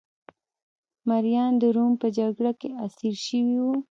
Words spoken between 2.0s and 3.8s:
په جګړه کې اسیر شوي وو